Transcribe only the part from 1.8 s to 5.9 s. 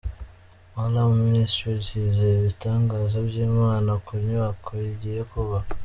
yizeye ibitangaza by'Imana ku nyubako igiye kubaka.